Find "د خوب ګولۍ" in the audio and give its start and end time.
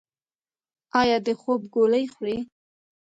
1.25-2.05